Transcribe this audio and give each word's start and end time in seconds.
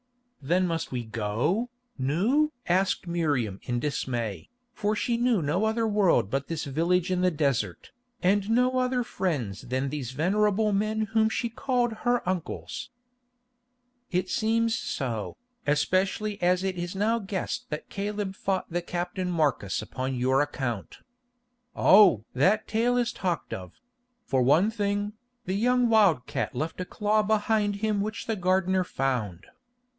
"Then 0.41 0.65
must 0.65 0.91
we 0.91 1.03
go, 1.05 1.69
Nou?" 1.99 2.49
asked 2.67 3.05
Miriam 3.05 3.59
in 3.61 3.79
dismay, 3.79 4.49
for 4.73 4.95
she 4.95 5.15
knew 5.15 5.39
no 5.43 5.65
other 5.65 5.87
world 5.87 6.31
but 6.31 6.47
this 6.47 6.63
village 6.65 7.11
in 7.11 7.21
the 7.21 7.29
desert, 7.29 7.91
and 8.23 8.49
no 8.49 8.79
other 8.79 9.03
friends 9.03 9.61
than 9.61 9.89
these 9.89 10.09
venerable 10.09 10.73
men 10.73 11.01
whom 11.01 11.29
she 11.29 11.47
called 11.47 11.93
her 12.01 12.27
uncles. 12.27 12.89
"It 14.11 14.29
seems 14.31 14.73
so, 14.73 15.37
especially 15.67 16.41
as 16.41 16.63
it 16.63 16.75
is 16.77 16.95
now 16.95 17.19
guessed 17.19 17.69
that 17.69 17.89
Caleb 17.89 18.33
fought 18.35 18.65
the 18.71 18.81
Captain 18.81 19.29
Marcus 19.29 19.79
upon 19.83 20.15
your 20.15 20.41
account. 20.41 20.97
Oh! 21.75 22.23
that 22.33 22.67
tale 22.67 22.97
is 22.97 23.13
talked 23.13 23.53
of—for 23.53 24.41
one 24.41 24.71
thing, 24.71 25.13
the 25.45 25.53
young 25.53 25.87
wild 25.87 26.25
cat 26.25 26.55
left 26.55 26.81
a 26.81 26.85
claw 26.85 27.21
behind 27.21 27.75
him 27.75 28.01
which 28.01 28.25
the 28.25 28.35
gardener 28.35 28.83
found." 28.83 29.45